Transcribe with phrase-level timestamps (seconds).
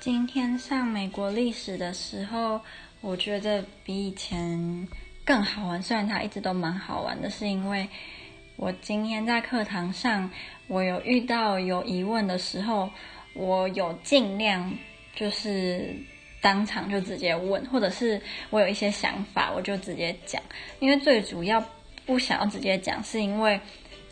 [0.00, 2.58] 今天上美国历史的时候，
[3.02, 4.88] 我觉得比以前
[5.26, 5.82] 更好玩。
[5.82, 7.86] 虽然它一直都蛮好玩的，是因为
[8.56, 10.30] 我今天在课堂上，
[10.68, 12.88] 我有遇到有疑问的时候，
[13.34, 14.72] 我有尽量
[15.14, 15.94] 就是
[16.40, 20.42] 当场就直接问，或者是我有一些想法，我就直接讲。
[20.78, 21.62] 因为最主要
[22.06, 23.60] 不想要直接讲，是因为。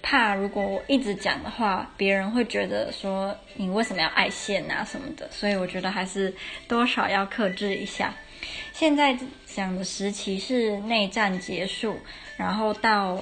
[0.00, 6.34] 怕如果我一直讲的话，别人会觉得说你为什么要爱现啊什么的，所以我觉得还是
[6.66, 8.14] 多少要克制一下。
[8.72, 11.98] 现在讲的时期是内战结束，
[12.36, 13.20] 然后到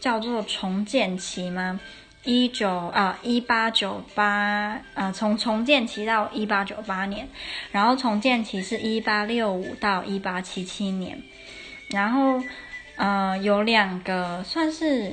[0.00, 1.80] 叫做重建期吗？
[2.24, 7.26] 一九啊一八九八啊，从重建期到一八九八年，
[7.72, 11.20] 然后重建期是一八六五到一八七七年，
[11.88, 12.42] 然后
[12.96, 15.12] 呃有两个算是。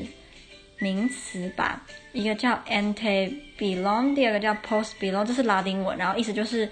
[0.79, 6.69] 名词吧，一个叫 antebellum，第二个叫 postbellum，这是拉丁文，然后意思就是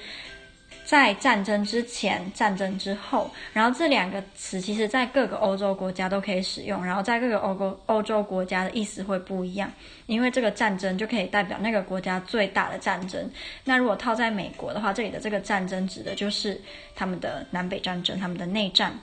[0.84, 3.32] 在战争之前、战争之后。
[3.54, 9.72] 然后这两个词其实在各个欧洲国家都可以使用，然后在各个欧洲欧洲国家的意思会不一样，
[10.06, 13.32] 因为这个战争就可以代表那个国家最大的战争。
[13.64, 16.60] 那如果套在美国的话，这里的这个战争指的就是
[16.94, 18.94] 他们的南北战争，他们的内战。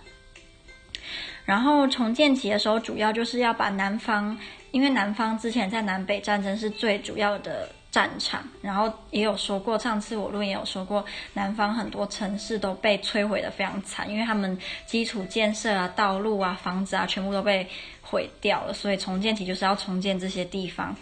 [1.47, 4.37] 然后重建期的时候，主要就是要把南方。
[4.73, 17.67] 因为南方之前在南北战争是最主要的战场，然后也有说过，上次我录也有说过，南方很多城市都被摧毁得非常惨，因为他们基础建设啊、道路啊、房子啊，全部都被
[18.01, 20.95] 毁掉了，所以重建体就是要重建这些地方。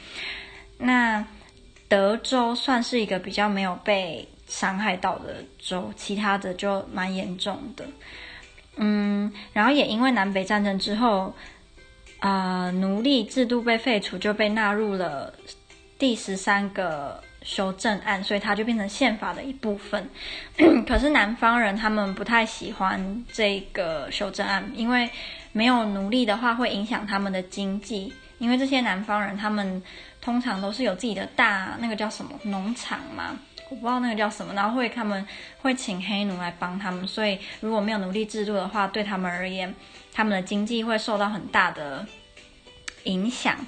[0.78, 1.22] 那
[1.88, 7.84] 德州算是一个比较没有被伤害到的州，其他的就蛮严重的。
[8.76, 11.34] 嗯，然后也因为南北战争之后。
[12.20, 15.32] 啊、奴隶制度被废除，就被纳入了
[15.98, 20.10] 第十三个修正案，所以它就变成宪法的一部分。
[20.86, 25.08] 可是南方人他们不太喜欢这个修正案，因为
[25.52, 28.12] 没有奴隶的话会影响他们的经济。
[28.38, 29.82] 因为这些南方人他们
[30.20, 33.36] 通常都是有自己的大那个叫什么农场嘛，
[33.68, 35.26] 我不知道那个叫什么，然后会他们
[35.60, 39.72] 会请黑奴来帮他们，所以如果没有奴隶制度的话，对他们而言。
[40.18, 42.04] 他们的经济会受到很大的
[43.04, 43.64] 影响，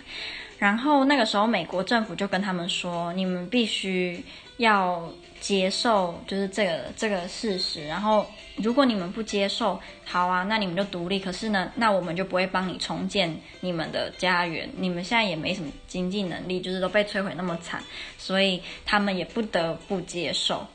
[0.58, 4.20] 然后那个时候美国政府就跟他们说：“你们必须
[4.56, 5.08] 要
[5.40, 7.86] 接受，就是这个这个事实。
[7.86, 11.20] 然后如果你们不接受，好啊，那你们就独立。
[11.20, 14.68] 可是呢，那我们就不会帮你重建你们的家园。
[14.76, 17.80] 你们现在也没什么经济能力，就是都被摧毁那么惨，
[18.18, 20.66] 所以他们也不得不接受。”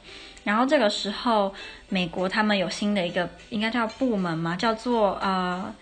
[0.45, 1.53] 然后这个时候，
[1.89, 5.75] 美国他们有新的一个应该叫部门嘛，叫做呃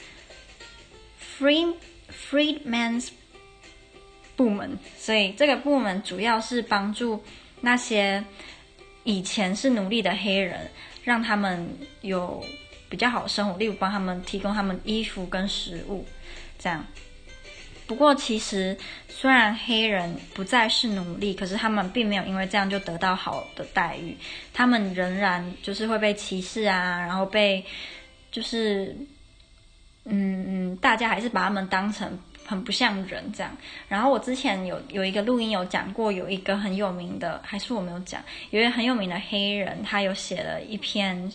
[1.38, 1.76] ，Free
[2.10, 3.10] Freedmen's
[4.36, 4.80] 部门。
[4.98, 7.24] 所以这个部门主要是帮助
[7.60, 8.24] 那些
[9.04, 10.72] 以前是奴隶的黑人，
[11.04, 11.68] 让他们
[12.00, 12.44] 有
[12.90, 16.08] 比较好的生活，例如帮他们提供他们衣服跟食物，
[16.58, 16.86] 这样。
[17.94, 18.76] 不过，其实
[19.08, 24.18] 虽然黑人不再是奴隶，可是他们并没有因为这样就得到好的待遇，
[24.52, 27.64] 他们仍然就是会被歧视啊，然后被
[28.32, 28.98] 就是
[30.06, 33.56] 嗯嗯，大家还是把他们当成很不像人这样。
[33.88, 41.32] 然后我之前有有一个录音有讲过，有一个很有名的，还是我没有讲，有一个很有名的黑人，他有写了一篇。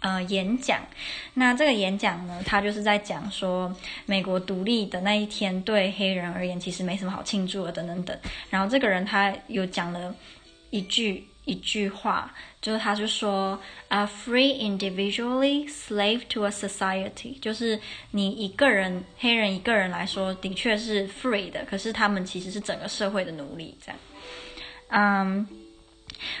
[0.00, 0.86] 呃，演讲，
[1.34, 3.74] 那这个演讲呢，他就是在讲说，
[4.04, 8.16] 美国独立的那一天对黑人而言其实没什么好庆祝的，等等等。
[8.50, 10.14] 然后这个人他有讲了
[10.70, 13.58] 一句一句话，就是他就说
[13.88, 17.80] 啊，free individually, slave to a society，就是
[18.10, 23.98] 你一个人黑人一个人来说的确是 free 的，可是他们其实是整个社会的奴隶，这样，
[24.90, 25.48] 嗯。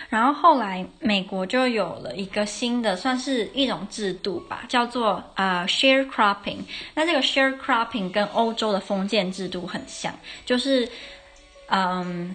[0.08, 6.58] 然后后来，美国就有了一个新的，算是一种制度吧，叫做啊、sharecropping。
[6.94, 10.12] 那这个 sharecropping 跟欧洲的封建制度很像，
[10.44, 10.88] 就是
[11.68, 12.34] 嗯，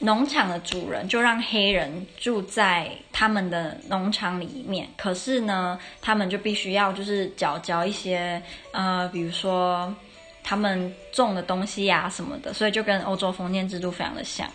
[0.00, 8.42] 农场的主人就让黑人住在他们的农场里面，可是呢，他们就必须要就是缴交一些
[8.72, 9.94] 呃，比如说
[10.42, 14.48] 他们种的东西呀、什么的，所以就跟欧洲封建制度非常的像。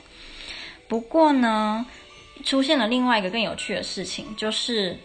[0.87, 1.85] 不过呢，
[2.45, 4.97] 出现了另外一个更有趣的事情，就是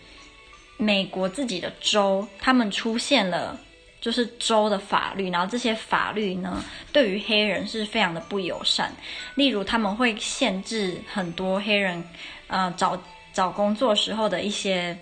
[0.77, 3.59] 美国自己的州，他们出现了
[4.01, 8.93] 就是州的法律，然后这些法律呢，对于黑人是非常的不友善。
[9.35, 12.03] 例如，他们会限制很多黑人，
[12.47, 13.01] 呃，找
[13.33, 14.97] 找工作时候的一些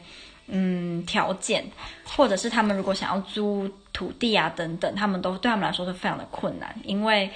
[0.46, 1.64] 嗯条件，
[2.04, 7.30] 或者是他们如果想要租土地啊等等，他们都对他们来说是非常的困难，因为。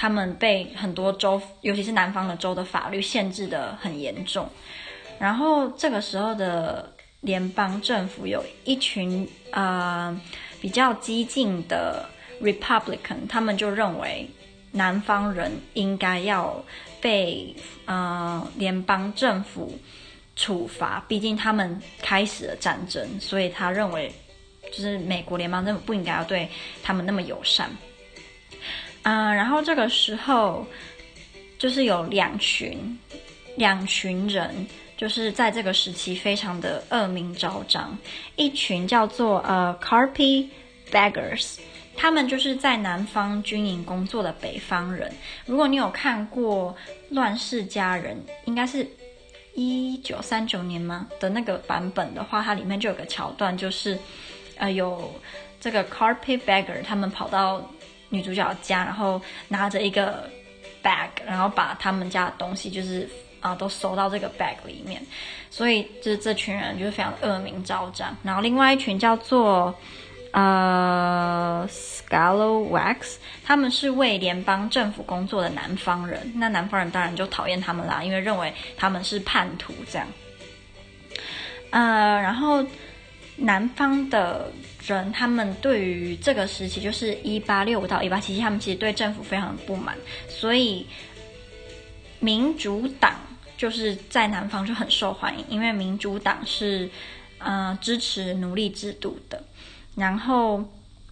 [0.00, 4.48] 他们被很多州，尤其是南方的州的法律限制的很严重。
[5.18, 10.18] 然后这个时候的联邦政府有一群呃
[10.58, 12.08] 比较激进的
[12.40, 14.26] Republican，他们就认为
[14.72, 16.64] 南方人应该要
[16.98, 17.54] 被
[17.84, 19.78] 呃联邦政府
[20.34, 24.10] 处罚，毕竟他们开始了战争，所以他认为
[24.72, 26.48] 就是美国联邦政府不应该要对
[26.82, 27.70] 他们那么友善。
[29.02, 30.66] 嗯、然后这个时候
[31.58, 32.98] 就是有两群
[33.56, 34.66] 两群人。
[35.00, 37.96] 就是在这个时期，非常的恶名昭彰。
[38.36, 40.46] 一群叫做呃 carpet
[40.92, 41.56] beggars，
[41.96, 45.10] 他们就是在南方军营工作的北方人。
[45.46, 46.76] 如果你有看过
[47.14, 48.14] 《乱世佳人》，
[48.44, 48.86] 应该是
[49.54, 53.98] 一九三九年吗的那个版本的话，它里面就有个桥段，就是
[54.58, 55.10] 呃有
[55.58, 57.66] 这个 Carpetbagger，他们跑到
[58.10, 60.28] 女主角家，然后拿着一个
[60.82, 63.08] bag，然后把他们家的东西就是。
[63.42, 65.00] 啊，都收到这个 bag 里面，
[65.48, 68.14] 所以就是这群人就是非常恶名昭彰。
[68.22, 69.74] 然后另外一群叫做
[70.32, 76.30] 呃 Scalawags，他们是为联邦政府工作的南方人。
[76.36, 80.06] 那南方人当然就讨厌他们啦，因为认为他们是叛徒这样。
[81.70, 82.62] 呃，然后
[83.40, 84.52] 南方的
[84.86, 89.96] 人他们对于这个时期，就是一八六五到一八七七，他们其实对政府非常的不满，
[90.28, 90.86] 所以
[92.20, 93.14] 民主党。
[93.60, 96.88] 就是在南方就很受欢迎，因为民主党是，
[97.36, 99.44] 呃，支持奴隶制度的。
[99.94, 100.64] 然后，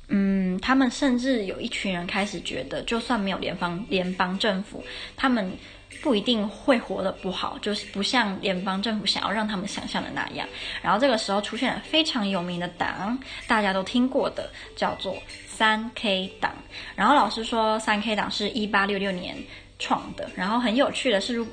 [0.09, 4.83] 嗯，他们甚至有一群人开始觉得，就算没有联邦联邦政府，
[5.15, 5.53] 他们
[6.00, 10.47] 不一定会活得不好，就是不像联邦政府想要让他们想象的那样。
[10.83, 15.17] 然后这个时候出现了非常有名的党，大家都听过的，叫做
[15.47, 16.53] 三 K 党。
[16.95, 19.37] 然后老师说，三 K 党是一八六六年
[19.79, 20.31] 创的。
[20.35, 21.45] 然后很有趣的是，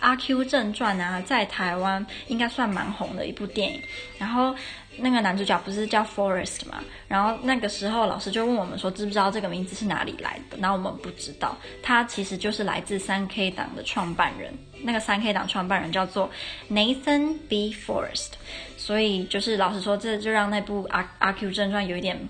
[0.00, 3.80] 阿 Q 正传啊，在台湾应该算蛮红的一部电影。
[4.18, 4.54] 然后
[4.98, 6.82] 那个男主角不是叫 Forest 嘛？
[7.08, 10.56] 然后那个时候老师就问我们说，知不知道这个名字是哪里来的？
[10.58, 14.52] 然后我们不知道，他其实就是来自三 K 党的创办人。
[14.82, 16.30] 那个三 K 党创办人叫做
[16.70, 17.74] Nathan B.
[17.74, 18.32] Forest，。
[18.76, 22.28] 所以就是老实说，这就让那部阿阿 Q 正传有一点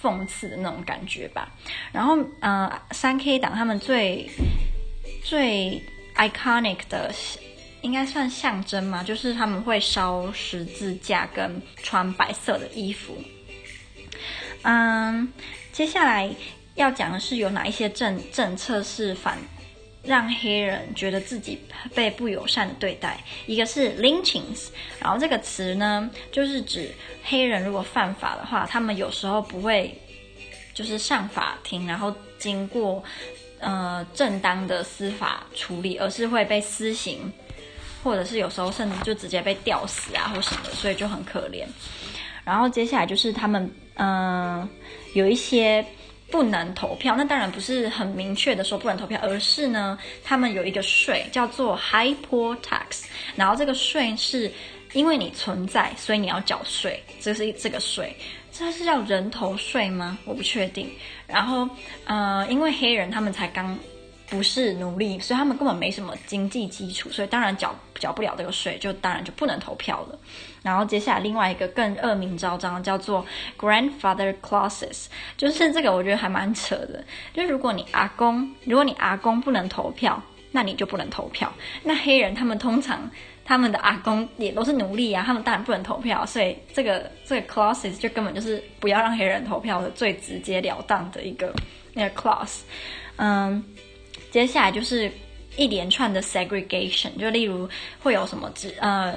[0.00, 1.50] 讽刺的那种感觉吧。
[1.92, 4.28] 然后，呃，三 K 党他们最
[5.24, 5.82] 最。
[6.14, 7.10] iconic 的，
[7.82, 13.16] 应该算象征嘛，就是他们会烧十字架跟穿白色的衣服。
[14.62, 15.32] 嗯，
[15.72, 16.32] 接下来
[16.76, 19.36] 要讲的是有哪一些政政策是反
[20.02, 21.58] 让黑人觉得自己
[21.94, 23.18] 被不友善的对待。
[23.46, 24.68] 一个是 lynchings，
[25.00, 26.90] 然后这个词呢，就是指
[27.24, 30.00] 黑人如果犯法的话，他们有时候不会
[30.72, 33.02] 就是上法庭，然后经过。
[33.64, 37.32] 呃，正当的司法处理，而是会被私刑，
[38.02, 41.64] 或者是有时候甚至就直接被吊死啊，或什么，所以就很可怜。
[42.44, 44.68] 然后接下来就是他们，嗯、
[45.14, 45.84] 有一些
[46.30, 53.04] 不能投票，那当然不是很明确的说不能投票，而是呢，他们有一个税叫做 High Poor Tax，
[53.36, 54.50] 然后这个税是
[54.92, 58.16] 因为你存在，所以你要缴税，这是这个税。
[58.54, 60.18] 这是叫人头税吗？
[60.26, 60.90] 我不确定。
[61.26, 61.66] 然后，
[62.04, 63.78] 呃，因为黑人他们才刚
[64.28, 70.18] 不是奴隶，所以他们根本没什么经济基础，所以当然缴缴不了这个税，就当然就不能投票了。
[70.62, 73.24] 然后接下来另外一个更恶名昭彰叫做
[73.56, 77.04] grandfather clauses，就是这个我觉得还蛮扯的。
[77.32, 81.52] 就如果你阿公，如果你阿公不能投票，那你就不能投票。
[81.84, 83.08] 那黑人他们通常。
[83.44, 91.52] 他们的阿公也都是奴隶啊，他们当然不能投票，所以这个这个 clauses 就根本就是不要让黑人投票的最直截了当的一个
[91.92, 92.60] 那个 clause。
[93.16, 93.62] 嗯，
[94.30, 95.10] 接下来就是
[95.56, 97.68] 一连串的 segregation，就例如
[98.00, 99.14] 会有什么只呃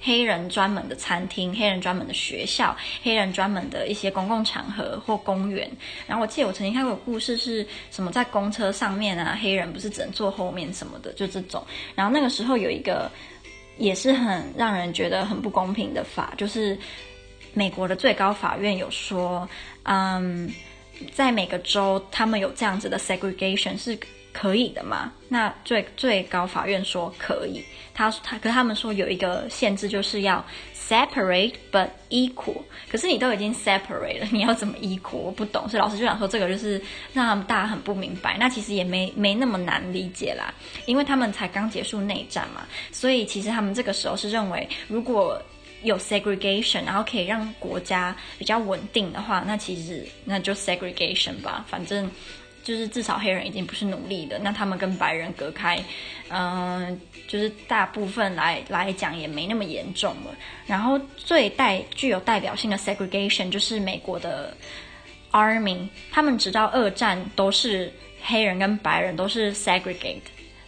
[0.00, 5.70] 黑人专门的餐厅、黑人专门的学校、黑人专门的一些公共场合或公园。
[6.06, 11.64] 然后我记得我曾经看过故事，是什么在公车上面啊，黑人不是只能坐后面什么的，就这种。
[11.94, 13.10] 然后那个时候有一个。
[13.78, 16.78] 也是很让人觉得很不公平的法，就是
[17.54, 19.48] 美国的最高法院有说，
[19.84, 20.52] 嗯，
[21.14, 23.98] 在每个州他们有这样子的 segregation 是
[24.32, 25.12] 可以的吗？
[25.28, 30.44] 那最最高法院说可以，他他可是他们说有一个限制，就是要。
[30.90, 35.18] Separate but equal，可是你都已经 separate 了， 你要怎么 equal？
[35.18, 36.82] 我不懂，所以老师就想说这个就是
[37.12, 38.36] 让他们大家很不明白。
[38.40, 40.52] 那其实也没没那么难理解啦，
[40.86, 45.40] 因为他们才刚结束内战嘛，所以其实他们这个时候是认为如果
[45.84, 52.10] 有 segregation，然后可以让国家比较稳定的话，那其实那就 segregation 吧，反正。
[52.70, 55.82] 就是至少黑人已经不是奴隶的，那他们跟白人隔开，
[56.28, 60.32] 嗯、就是大部分来来讲也没那么严重了。
[60.66, 64.56] 然后最代具有代表性的 segregation 就是美国的
[65.32, 70.20] Army，他们直到二战都是黑人跟白人都是 segregate。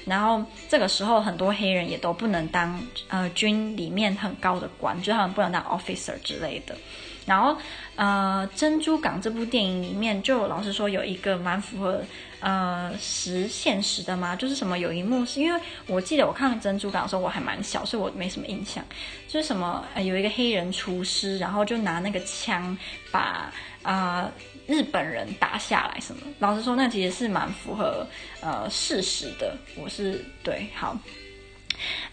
[0.05, 6.77] 然后这个时候，很多黑人也都不能当呃军里面很高的官，就是他们不能当 officer 之类的。
[7.27, 7.57] 然后
[7.97, 12.03] 呃，《珍珠港》这部电影里面，就老实说有一个蛮符合
[12.41, 18.85] 呃实现实的嘛，就是什么有一幕是因为我记得我看《珍珠港》的时候我还蛮小，所以我没什么印象。
[19.29, 22.77] 就是什么、呃、有一个黑人厨师，然后就拿那个枪
[23.11, 23.53] 把
[23.83, 24.31] 啊。
[24.69, 26.23] 日本人打下来什么？
[26.39, 28.07] 老实说，那其实是蛮符合
[28.41, 29.57] 呃事实的。
[29.77, 30.97] 我是对，好，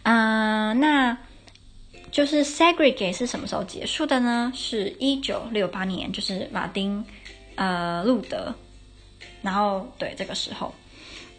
[0.01, 1.15] 嗯、那
[2.11, 4.51] 就是 segregate 是什么时候结束的呢？
[4.55, 7.03] 是一九六八年，就是马丁
[7.55, 8.53] 呃路德，
[9.41, 10.73] 然后对这个时候，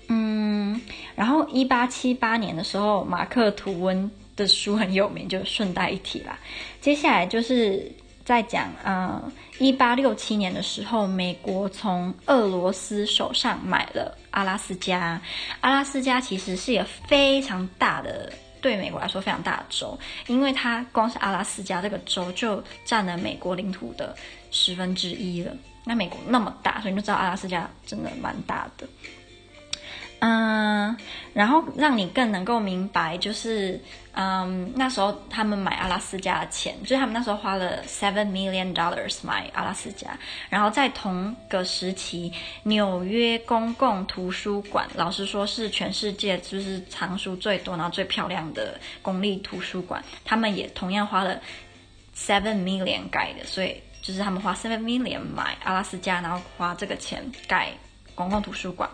[0.09, 0.81] 嗯，
[1.15, 6.39] 然后一八七八年的时候，马克吐温的书很有名，就顺带一提啦。
[6.81, 7.91] 接下来就是。
[8.23, 9.21] 在讲，呃，
[9.59, 15.21] 一八六七年的时候，美国从俄罗斯手上买了阿拉斯加。
[15.63, 24.15] 阿拉斯加其实是一个非常大的，对美国来说非常大的州，因为它光是阿拉斯加这个州就占了美国领土的
[24.51, 25.53] 十分之一了。
[25.85, 28.87] 那美国那么大，所以你就知道阿拉斯加真的蛮大的。
[30.21, 30.95] 嗯，
[31.33, 33.81] 然后让你更能够明白，就是
[34.13, 40.09] 嗯，那时候他们买阿拉斯加的钱，就是他们那时候花了 seven million dollars 买阿拉斯加。
[40.51, 42.31] 然后在同个时期，
[42.65, 51.41] 纽约公共图书馆，老实说是全世界就是藏书最多，然后最漂亮的公立图书馆，他们也同样花了
[52.15, 57.71] seven million 改的，所以就是他们花 seven million 买阿拉斯加，然后花这个钱盖。
[58.21, 58.89] 公共图书馆，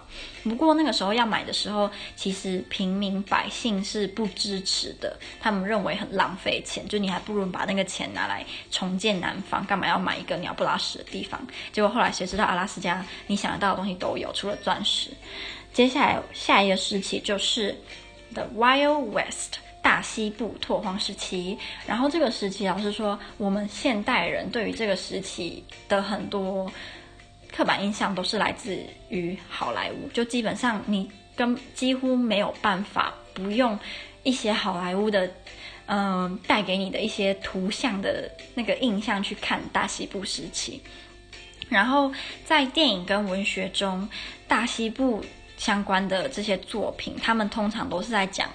[0.44, 5.18] 不过那个时候要买的时候，其实平民百姓是不支持的。
[5.40, 11.44] 他们认为很浪费钱，就你还不如把那个钱拿来重建南方，干嘛要买一个鸟不拉屎的地方？
[11.72, 15.10] 结果后来谁知道阿拉斯加，你想得到的东西都有，除了钻石。
[15.72, 17.76] 接下来下一个时期就是
[18.32, 21.58] The Wild West 大西部拓荒时期。
[21.84, 26.70] 然后这个时期，老师说，我们现代人对于这个时期的很多。
[27.56, 33.78] 刻板印象都是来自于好莱坞，就基本上你跟几乎没有办法不用
[34.24, 35.32] 一些好莱坞的，
[35.86, 40.82] 嗯、带给你的一些图像的那个印象去看大西部时期。
[41.70, 42.12] 然后
[42.44, 44.06] 在电影跟文学中，
[44.46, 45.24] 大西部
[45.56, 48.50] 相关的这些作品，他们通常都是在讲。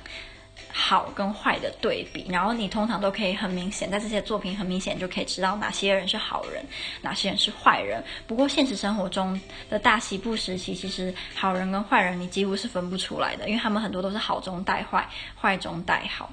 [0.73, 6.63] 好跟坏的对比，然后你通常都可以很明显，在这些作品很明显就可以知道哪些人是好人，
[7.01, 8.03] 哪些人是坏人。
[8.27, 15.09] 不过现实生活中的大西部时期，其实好人跟坏人你几乎是分不出来的，因为他们很多都是好中带坏，
[15.39, 16.31] 坏中带好。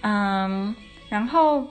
[0.00, 0.74] 嗯，
[1.08, 1.66] 然后，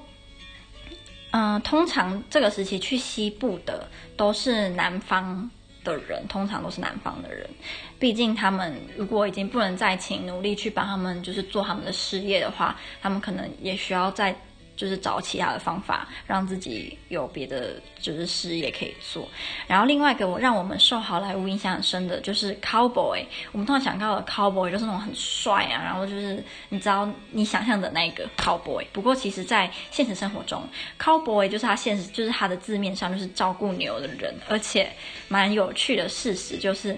[1.32, 5.50] 嗯，通常这个时期去西部的都是南方。
[5.88, 7.50] 的人通常都是南方的人，
[7.98, 14.36] 毕竟他们如果已经不能再请努力去帮他们，就是做他们的事业的话，他们可能也需要在
[14.78, 19.28] 就是找其他的方法，让自己有别的就是事业可以做。
[19.68, 23.26] 然后另外一个我让我们受好莱坞影响很深的就是 cowboy。
[23.52, 28.86] 我们通常想到的 cowboy 就是那种很帅啊，然后就是你知道你想象的那个 cowboy。
[28.94, 30.64] 不过其实在现实生活中
[31.00, 34.34] ，cowboy 就是他现实就是他的字面上就是照顾牛的人。
[34.48, 34.88] 而且
[35.28, 36.96] 蛮有趣的事实就是，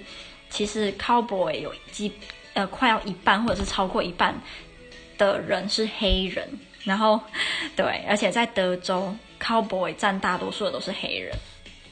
[0.49, 2.11] 其实 cowboy 有几
[2.53, 4.35] 呃快要一半或者是超过一半
[5.17, 6.45] 的人是黑人。
[6.83, 7.19] 然后，
[7.75, 11.35] 对，而且在德州，cowboy 占大多数的都是黑人，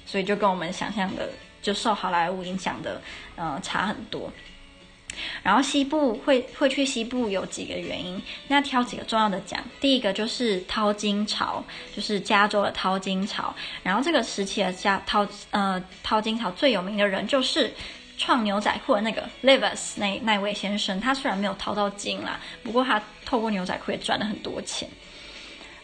[0.06, 1.30] 所以就跟我们想象的，
[1.62, 3.02] 就受好莱坞影响的，
[3.36, 4.32] 呃，差很多。
[5.44, 9.62] 然后西部会会去西部有几个原因，那挑几个重要的讲。
[9.82, 11.64] 第一个就是淘金潮，
[11.96, 13.54] 就是加州的淘金潮。
[13.84, 17.74] 然后这个时期的加淘呃淘金潮最有名的人就是。
[18.18, 24.90] 创牛仔裤的那个 Levi's 那那位先生，他虽然没有淘到金啦，不过他透过牛仔裤也赚了很多钱。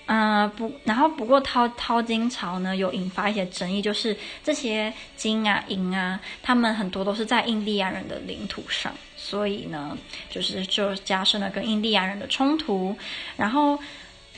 [0.05, 9.97] 嗯、不，然后不过淘淘金潮呢，有引发一些争议，就是这些金啊银啊，他们很多都是在印第安人的领土上，所以呢，
[10.29, 12.97] 就是就加深了跟印第安人的冲突，
[13.37, 13.79] 然后。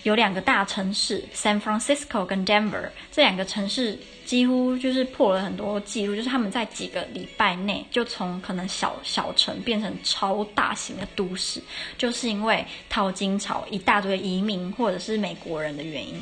[0.05, 11.59] 有两个大城市，San Francisco 跟 Denver，这两个城市几乎就是破了很多记录，就是他们在几个礼拜内就从可能小小城变成超大型的都市，
[11.97, 16.13] 就是因为淘金潮，一大堆移民或者是美国人的原因。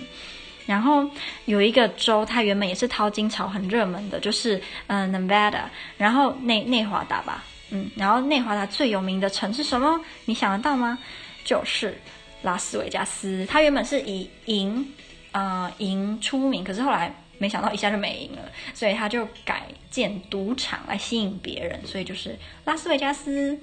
[0.66, 1.06] 然后
[1.44, 5.64] 有一个州，它原本也是淘金潮很热门的，就是嗯、Nevada，
[5.98, 10.00] 然后内内华达吧，嗯，然后内华达最有名的城是什么？
[10.24, 10.98] 你想得到吗？
[11.44, 11.98] 就是
[12.44, 13.46] 拉斯维加斯。
[13.50, 14.94] 它原本是以银，
[15.32, 23.60] 呃银出名，可是后来没想到一下就没赢了，所以他就改建赌场来吸引别人，所以就是拉斯维加斯。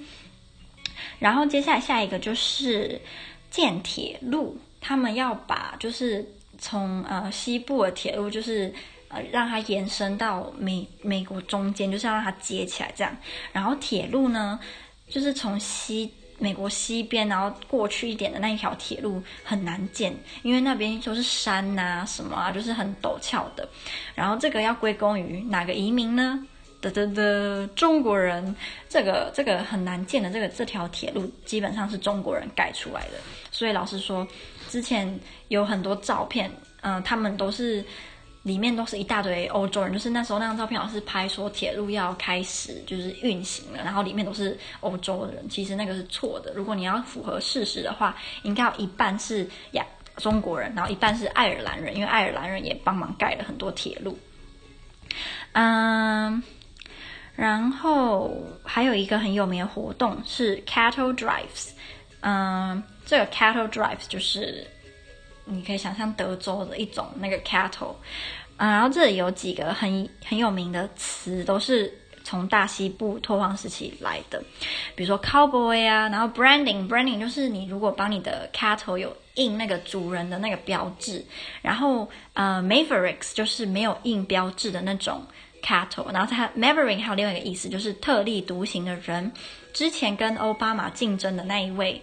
[1.19, 3.01] 然后接下来下一个就是
[3.49, 6.33] 建铁路，他们要把就是。
[6.63, 8.71] 从呃西部的铁路，就是
[9.07, 13.17] 呃让它延伸到美美国中间，就是要让它接起来这样。
[13.51, 14.59] 然后铁路呢，
[15.09, 23.69] 就是从西美国西边，然后过去一点的那一条铁路很难建，因为那边都是山呐、啊、什么啊，就是很陡峭的。
[24.15, 26.45] 然后这个要归功于哪个移民呢？
[26.81, 28.55] 的的的中国人。
[28.89, 33.17] 这个这个很难建的这个这条铁路，基本上是中国人盖出来的。
[33.51, 34.27] 所以老师说。
[34.69, 35.19] 之前
[35.49, 37.83] 有很多照片，嗯、他们都是
[38.43, 45.47] 里面都是一大堆欧洲人，就是那时候那张照片好像是拍说铁路要开始就是运行了，然后里面都是欧洲人。
[45.47, 49.85] 其实那个是错的，如果你要符合事实的话，应该要一半是亚
[50.17, 54.17] 中国人，然后一半是爱尔兰人，因为爱尔兰人也帮忙盖了很多铁路。
[55.51, 56.41] 嗯，
[57.35, 61.71] 然后还有一个很有名的活动是 Cattle Drives，
[62.21, 62.81] 嗯。
[63.03, 64.65] 这个 cattle drives 就是
[65.45, 67.95] 你可以想象德州的一种那个 cattle，
[68.57, 71.93] 啊，然后这里有几个很很有名的词，都是
[72.23, 74.41] 从大西部拓荒时期来的，
[74.95, 81.25] 比如说 cowboy 啊，然后 branding，branding 就是你如果帮你的 cattle 有印那个主人的那个标志，
[81.61, 85.23] 然后呃 mavericks 就是没有印标志的那种
[85.63, 89.31] cattle，然后它 maverick 还有另外一个意思就是特立独行的人，
[89.73, 92.01] 之前跟奥巴马竞争的那一位。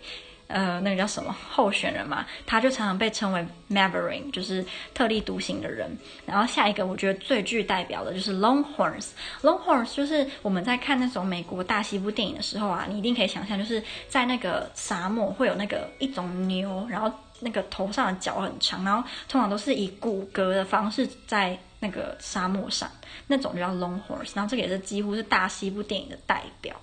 [0.49, 4.65] 呃，那个叫什么候选人嘛，他就常常被称为 Maverick，就是
[4.95, 5.95] 特立独行的人。
[6.27, 9.09] 然后下一个我觉得最具代表的就是 Longhorns。
[9.43, 22.91] Longhorns 就是我们在看那种美国大西部电影的时候啊，你一定可以想象，就是在那个沙漠会有那个一种牛，然后那个头上的角很长，然后通常都是以骨骼的方式在那个沙漠上，
[23.27, 24.31] 那种就叫 Longhorns。
[24.35, 26.75] 然后这个也是几乎是大西部电影的代表。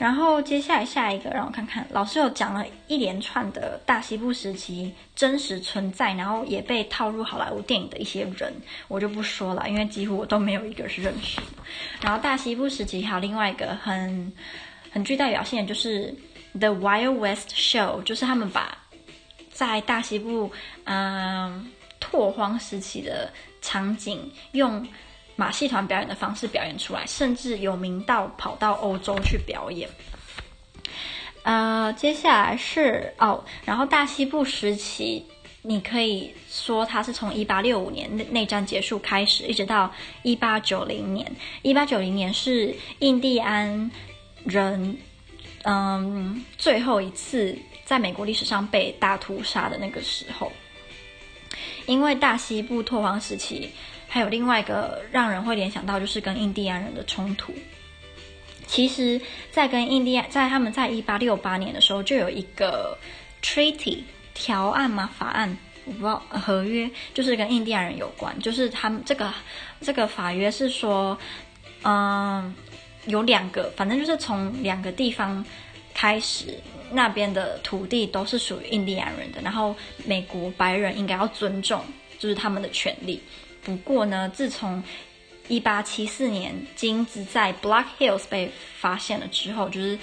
[0.00, 8.50] 然后接下来下一个，让我看看，老师有讲了一连串的大西部时期真实存在，然后也被套入好莱坞电影的一些人，
[8.88, 11.38] 我就不说了，因为几乎我都没有一个是认识。
[12.00, 14.32] 然后大西部时期还有另外一个很
[14.90, 16.14] 很具代表性的，就是
[16.58, 18.78] The Wild West Show，就是他们把
[19.52, 20.50] 在大西部
[20.84, 24.88] 嗯拓荒时期的场景用。
[25.36, 29.88] 马戏团表演的方式表演出来，甚至有名到跑到欧洲去表演。
[31.42, 35.22] 呃，接下来是哦，然后大西部时期，
[35.62, 39.90] 你可以说它是从一八六五年内内战结束开始，一直到
[40.22, 41.34] 一八九零年。
[41.62, 43.90] 一八九零年是印第安
[44.44, 44.98] 人
[45.64, 50.52] 嗯最后一次在美国历史上被大屠杀的那个时候，
[51.86, 53.70] 因为大西部拓荒时期。
[54.12, 57.54] 还有另外一个让人会联想到，就是跟印第安人的冲突。
[58.66, 59.20] 其实，
[59.52, 62.98] 在跟印第安，在他们在一八六八年的时候，就有一个
[63.40, 63.98] treaty
[64.34, 68.36] 条案嘛，法案，我不知道合约，就是跟印第安人有关。
[68.40, 69.32] 就是他们这个
[69.80, 71.16] 这个法约是说，
[71.84, 72.52] 嗯，
[73.06, 75.44] 有两个，反正就是从两个地方
[76.00, 76.58] 开始，
[76.92, 81.84] 那边的土地都是属于印第安人的，然后美国白人应该要尊重，
[82.18, 83.20] 就是他们的权利。
[83.62, 84.82] 不过呢，自从
[85.48, 89.98] 一八七四年金子在 Black Hills 被发现了之后，就是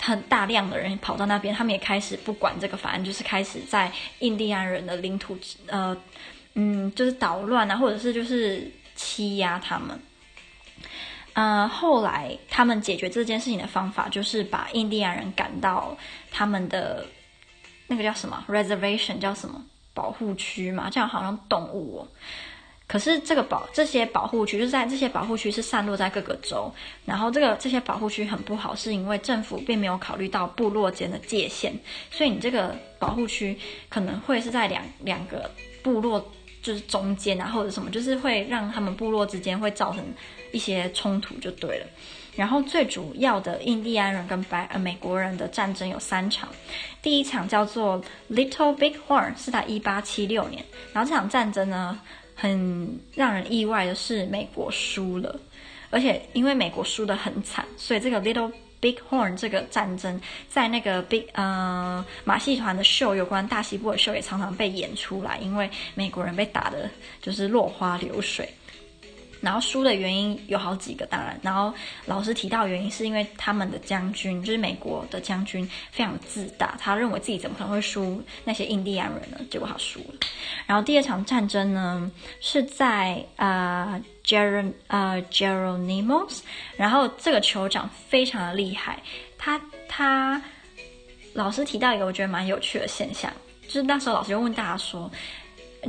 [0.00, 5.96] 很大量的人跑到那边，他们也开始不管这个法案，就是开始在印第安人的领土，呃，
[6.54, 9.96] 嗯，就是捣乱啊，或者是就是欺压他们。
[11.36, 15.94] 呃，后来他们解决这件事情的方法，就是把印第安人赶到
[16.30, 17.04] 他们的
[17.88, 22.08] 那个叫什么 reservation，叫什么保护区嘛，这样好像动物哦。
[22.86, 26.72] 可是这个保这些保护区就是在这些保护区是散落在各个州，
[27.04, 31.78] 然后这个这些保护区很不好，是因为政府并没有考虑到部落间的界限，
[32.10, 33.58] 所以你这个保护区
[33.90, 35.50] 可能会是在两两个
[35.82, 36.32] 部落
[36.66, 40.04] 就是中间啊，或者什么，就是会让他们部落之间会造成
[40.50, 41.86] 一些冲突就对了。
[42.34, 46.48] 然后最主要的印第安人跟白呃美国人的战争有三场，
[47.00, 52.00] 第一场叫做 Little Big Horn，是在一八七六年，然后这场战争呢。
[52.38, 55.40] 很让人意外的是，美国输了，
[55.88, 66.88] 而且因为美国输得很惨，所以这个 Little Big Horn 这个战争，在那个 Big 呃马戏团的秀有关大西部的秀也常常被演出来，因为美国人被打的
[67.20, 68.48] 就是落花流水。
[69.40, 71.72] 然后输的原因有好几个，当然，然后
[72.06, 79.38] 老师提到原因是因为他们的将军，就是美国的将军，非常自大，他认为自己怎么可能会输那些印第安人呢？
[79.50, 80.14] 结果他输了。
[80.66, 86.38] 然后第二场战争呢，是在呃 Geron 呃 Geronimos，
[86.76, 89.02] 然后这个酋长非常的厉害，
[89.36, 90.42] 他他
[91.34, 93.30] 老师提到一个我觉得蛮有趣的现象，
[93.66, 95.10] 就是那时候老师就问大家说。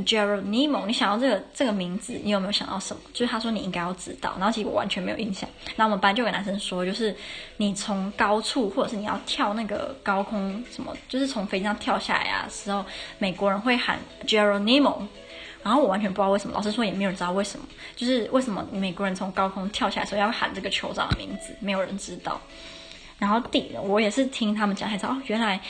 [0.04, 3.02] Geronimo，你想到这个这个名字，你有没有想到什么？
[3.12, 5.48] 就是他说你应该要知道，然后其实我完全没有印象。
[5.76, 7.14] 那我们班就有男生说，就是
[7.58, 12.84] 你从高处，或者是你要跳那个高空什么，就是从飞机上跳下来啊时候，
[13.18, 15.02] 美国人会喊 Geronimo，
[15.62, 22.40] 然后我完全不知道为什么，老师说也没有人知道为什么，就是为什么美国人从高空跳下来的时候要喊这个酋长的名字，没有人知道。
[23.18, 25.60] 然后第，我也是听他们讲才知道，哦，原来。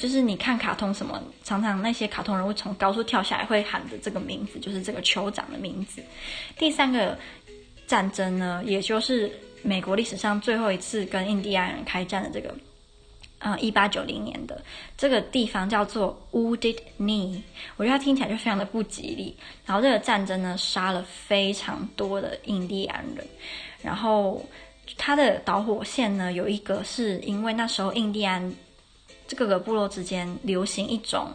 [0.00, 6.02] 就是你看卡通什么，常常那些卡通人物从高处跳下来会喊的这个名字，就是这个酋长的名字。
[6.56, 7.18] 第三个
[7.86, 9.30] 战争呢，也就是
[9.62, 12.56] 美国历史上最后一次跟印第安人开战的这个，
[13.40, 14.64] 呃，一八九零年的
[14.96, 17.42] 这个地方叫做 Wooded Knee，
[17.76, 19.36] 我觉得它听起来就非常的不吉利。
[19.66, 23.26] 然后这个战争呢，杀了非常多的印第安人。
[23.82, 24.42] 然后
[24.96, 28.50] 它的导火线呢，有一个是因为那时候印第安。
[29.30, 31.32] 这各个部落之间流行一种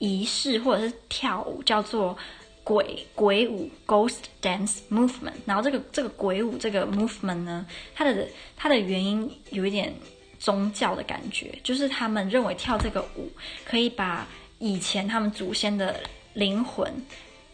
[0.00, 2.14] 仪式或者是跳舞，叫做
[2.62, 5.32] 鬼鬼舞 （Ghost Dance Movement）。
[5.46, 9.94] 然后这个这个鬼舞这个 movement 呢，它的它的原因有一点
[10.38, 13.30] 宗教的感觉，就是他们认为跳这个舞
[13.64, 16.00] 可以把以前他们祖先的
[16.34, 16.92] 灵魂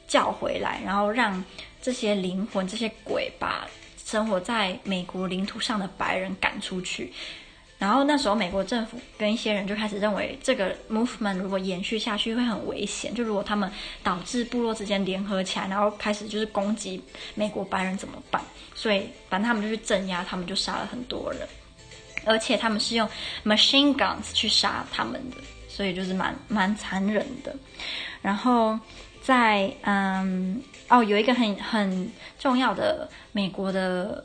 [0.09, 1.45] 叫回来，然后让
[1.81, 3.69] 这些灵魂这些鬼把
[4.05, 7.13] 生活在美国领土上的白人赶出去。
[7.79, 13.15] 然后那时候，美国政府跟一些人就开始认为，这个 movement 如果延续下去会很危险。
[13.15, 13.71] 就如果他们
[14.03, 17.01] 导致部落之间联合起来，然后开始就是攻击
[17.37, 18.43] 美国白人怎么办？
[18.75, 21.49] 所以反正他们就去镇压，他们就杀了很多人，
[22.25, 23.09] 而且他们是用
[23.45, 25.37] machine guns 去杀他们的，
[25.69, 27.55] 所以就是蛮蛮残忍的。
[28.21, 28.77] 然后
[29.23, 32.11] 在嗯哦，有一个很很
[32.41, 34.25] 重要的美国的。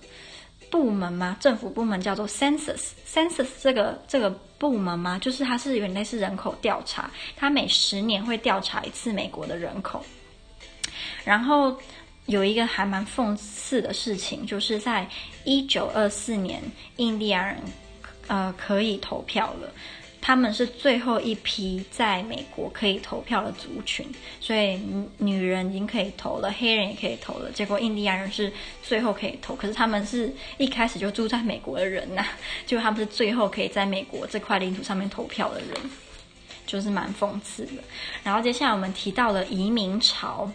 [0.73, 1.38] 部门吗？
[1.39, 5.19] 政府部门叫做 census，census 这个这个部门吗？
[5.19, 10.03] 就是它是有类似人口调查，它每十年会调查一次美国的人口。
[11.23, 11.77] 然后
[12.25, 15.07] 有一个还蛮讽刺的事情，就是在
[15.43, 16.59] 一九二四年，
[16.95, 17.57] 印第安人
[18.25, 19.71] 呃可以投票了。
[20.25, 24.07] 他们是最后一批在美国可以投票的族群，
[24.39, 24.79] 所以
[25.17, 27.51] 女人已经可以投了，黑人也可以投了。
[27.51, 28.49] 结果印第安人是
[28.81, 32.27] 最后可以投，可是他们是一开始就住在美国的人呐、啊，
[32.65, 35.69] 就他们是最后可以在美国这块领土上面投票的人，
[36.65, 37.83] 就是蛮讽刺的。
[38.23, 40.49] 然后接下来我们提到了移民潮。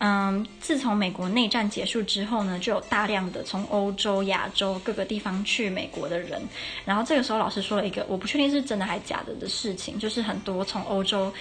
[0.00, 6.40] 嗯，自从美国内战结束之后呢，就有大量的从欧洲、亚洲各个地方去美国的人。
[6.84, 11.32] 然后这个时候，老师说了一个我不确定是真的还是假的的事情，就是很多从欧洲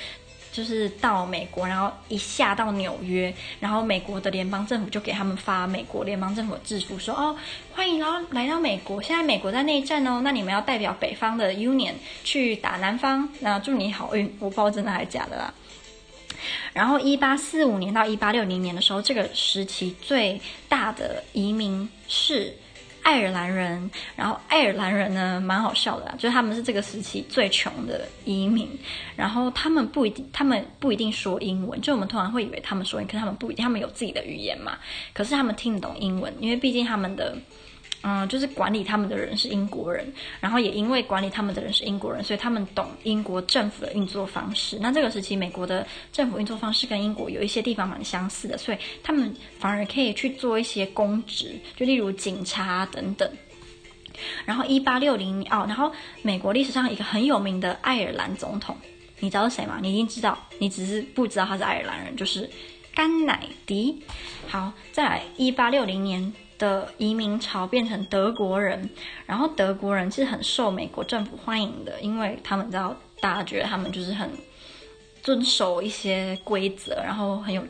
[0.51, 7.37] 就是到美国，然后一下到纽约，然后美国的联邦政府就给他们发美国联邦政府的制服，说哦，
[7.75, 11.93] 欢迎来来到美国，现在美国在内战哦，那你们要代表北方的 Union
[12.23, 14.35] 去打南方，然后祝你好运。
[14.39, 15.53] 我不知道真的还是假的啦。
[16.73, 22.53] 然后，一八四五年到一八六零年的时候，这个时期最大的移民是
[23.03, 23.89] 爱尔兰人。
[24.15, 28.69] 然后，爱尔兰人呢，蛮好笑的，就是他们是这个时期最穷的移民。
[29.15, 31.79] 然后，他们不一定，他们不一定说英文。
[31.81, 34.77] 就我们通常会以为他们说英文，可是他们不一定，他们有自己的语言嘛。
[35.13, 37.37] 可是他们听得懂英文，因为毕竟他们的。
[38.03, 44.77] 嗯，就是管理他们的人是英国人，然后也因为管理他们的人是英国人，所以他们懂英国政府的运作方式。
[44.79, 53.29] 那这个时期，美国的政府运作方式跟英国有一些地方蛮相似的，所以他们反而可以去做一些公职，就例如警察等等。
[54.45, 58.77] 然后一八六零年哦，然后美国历史上一个很有名的爱尔兰总统，
[59.19, 59.79] 你知道是谁吗？
[59.81, 62.49] 你一定知道，你只是不知道他是爱尔兰人，就是
[62.93, 64.01] 甘乃迪。
[64.47, 66.31] 好，再来一八六零年。
[66.57, 68.89] 的移民潮变成德国人，
[69.25, 74.29] 然后德国人是很受美国政府欢迎的，因为他们知道大家觉得他们就是很
[75.21, 77.63] 遵守一些规则，然后很有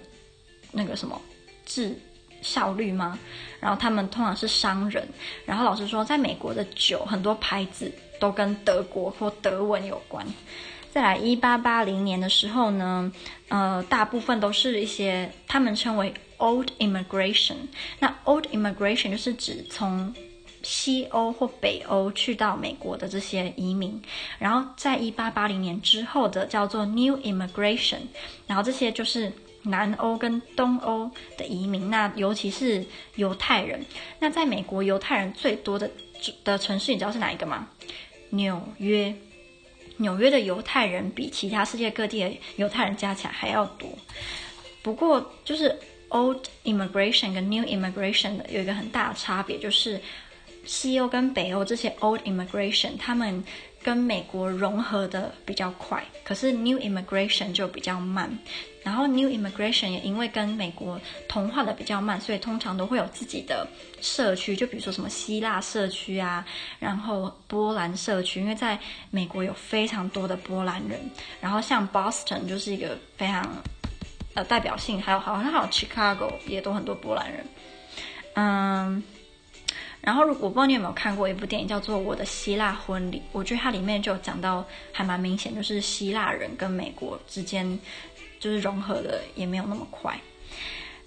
[0.72, 1.20] 那个什么
[1.66, 1.98] 治
[2.42, 3.18] 效率吗？
[3.60, 5.08] 然后他们通常是商人，
[5.46, 10.26] 然后老实说，在美国的酒很多牌子都跟德国或德文有关。
[10.92, 13.12] 再来，一八八零年的时候呢，
[13.50, 17.56] 呃，大部分都是一些他们称为 old immigration。
[18.00, 20.14] 那 old immigration 就是指从
[20.64, 24.02] 西欧或北欧去到美国的这些移民，
[24.40, 28.00] 然后在一八八零年之后的叫做 New Immigration，
[28.48, 29.32] 然后这些就是
[29.64, 33.86] 南欧跟东欧的移民，那尤其是犹太人。
[34.20, 35.90] 那在美国犹太人最多的
[36.44, 37.70] 的城市，你知道是哪一个吗？
[38.32, 39.16] 纽约。
[40.00, 43.90] 纽约的犹太人比其他世界各地的犹太人加起来还要多。
[44.84, 45.76] 不过，就是
[46.10, 50.00] old immigration 跟 new immigration 的有一个很大的差别，就是
[50.66, 53.44] 西欧跟北欧这些 old immigration，他们
[53.82, 58.30] 跟美国融合的比较快，可是 new immigration 就比较慢。
[58.84, 63.68] 然后 new immigration 也因为跟美国同化的比较慢，所以通常都会有自己的
[64.02, 66.46] 社区，就比如说什么希腊社区啊，
[66.80, 68.80] 然后波兰社区，因为在
[69.12, 70.98] 美国有非常多的波兰人。
[71.42, 73.62] 然后像 Boston 就是一个非常
[74.38, 77.44] 呃代表性，还有好像还有 Chicago 也都很多波兰人。
[78.36, 79.04] 嗯，
[80.02, 87.80] 然后我不知道你有没有看过一部电影叫做《我的希腊婚礼》，我觉得它里面就讲到还蛮明显，就是希腊人跟美国之间。
[88.40, 90.16] 就是融合的也没有那么快，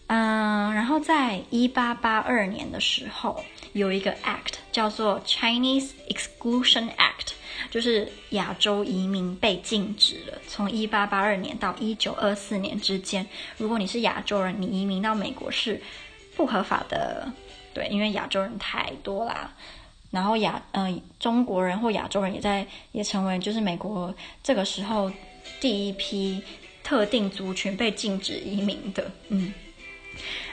[0.09, 7.35] 嗯，然后在一八八二年的时候，有一个 act 叫做 Chinese Exclusion Act，
[7.71, 10.39] 就是亚洲移民被禁止了。
[10.47, 15.81] 从一八八二年到一九二四年之间，如果你是亚洲人，你移民到美国是
[16.37, 17.33] 不合法的。
[17.73, 19.51] 对，因为亚洲人太多啦，
[20.11, 25.11] 然后亚嗯、中国人或亚洲人也在也成为就是美国这个时候
[25.61, 26.43] 第一批。
[26.83, 29.53] 特定族群被禁止移民的，嗯，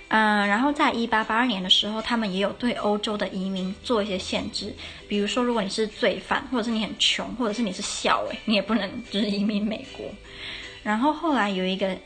[0.10, 4.74] 嗯、然后在一八八二年的时候，他们也有对欧洲的移民做一些限制，
[5.08, 10.06] 比如说，如果你是罪犯，或者是你很穷，或者是你是校尉，你也不能就是移民美国。
[10.82, 11.98] 然后后来有一个，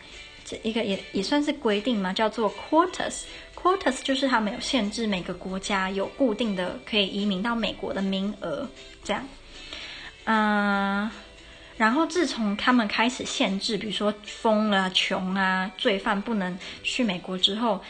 [0.44, 8.68] 这一个也也算是规定嘛，叫做 quotas，quotas 就是他们有限制每个国家有固定的可以移民到美国的名额，
[9.04, 9.24] 这样，
[10.24, 11.08] 嗯、
[11.82, 17.82] 然后，自从他们开始限制，比如说疯啊、穷啊、罪犯不能去美国之后，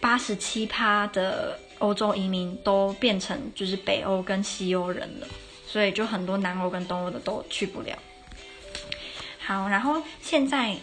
[0.00, 5.26] 八十七趴的欧洲移民都变成就是北欧跟西欧人了，
[5.68, 7.96] 所以就很多南欧跟东欧的都去不了。
[9.38, 10.76] 好，然后现在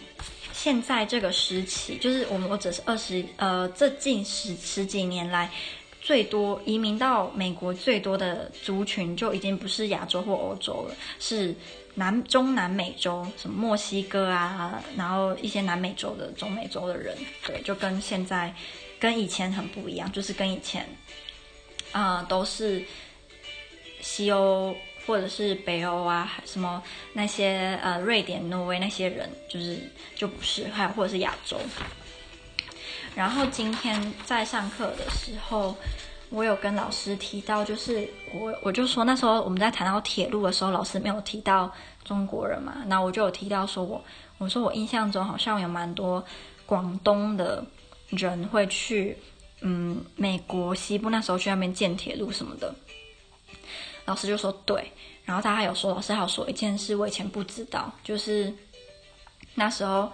[0.54, 5.50] 现在这个时期，就是我们我只是二十呃，这近十十几年来
[6.06, 11.52] 最多移民到美国最多的族群，就已经不是亚洲或欧洲了，是。
[11.98, 17.16] 南中南美洲，什么墨西哥啊，然后一些南美洲的、中美洲的人，
[17.46, 18.54] 对，就跟现在
[19.00, 20.86] 跟以前很不一样，就是跟以前，
[21.92, 22.84] 啊、呃，都是
[24.02, 26.82] 西欧或者是北欧啊，什么
[27.14, 29.78] 那些呃瑞典、挪威那些人，就是
[30.14, 31.56] 就不是，还有或者是亚洲。
[33.16, 35.74] 然后今天在上课的时候。
[36.28, 44.04] 我有跟老师提到，就是我我就说那时候我们在谈到铁路的时候，老师没有提到中国人嘛，那我就有提到说我
[44.38, 46.22] 我说我印象中好像有蛮多
[46.66, 47.64] 广东的
[48.08, 49.16] 人会去
[49.60, 52.74] 嗯美国西部那时候去那边建铁路什么的，
[54.04, 54.90] 老师就说对，
[55.24, 58.52] 然后他还有说老师还有说一件事我以前不知道，就是
[59.54, 60.10] 那时候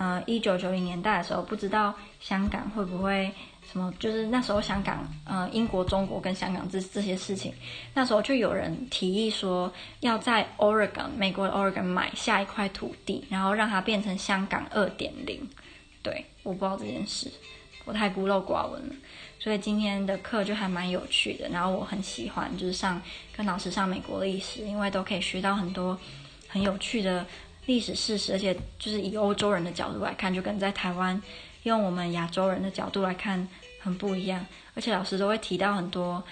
[0.00, 3.30] 呃一九九零年代的时候不知道香港会不会。
[3.70, 3.92] 什么？
[4.00, 7.54] 就是那时候香港，呃，英国、中国跟香港这这些事情，
[7.94, 15.48] 那时候就有人提议说，要在 Oregon 美国的 Oregon 买下一块土地，然后让它变成香港二点零。
[16.02, 17.30] 对，我不知道这件事，
[17.84, 18.94] 我太孤陋寡闻了。
[19.38, 23.00] 所以今天的课就还蛮有趣的，然后我很喜欢，就是上
[23.36, 25.96] 跟老师上美国历史，因为都可以学到很多
[26.48, 27.24] 很有趣的
[27.70, 31.20] 历史事实，而且就是以欧洲人的角度来看，就跟在台湾
[31.62, 33.46] 用我们亚洲人的角度来看。
[33.82, 36.22] 很不一样，而且老师都会提到很多，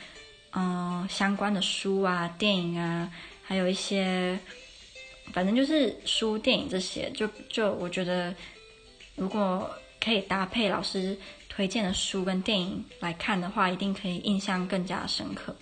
[0.53, 3.11] 嗯，相关的书啊、电影啊，
[3.43, 4.39] 还有一些，
[5.33, 8.35] 反正就是书、电影这些，就就我觉得，
[9.17, 11.17] 如果可以搭配老师
[11.49, 15.57] 推荐的书跟电影来看的话，一定可以印象更加深刻。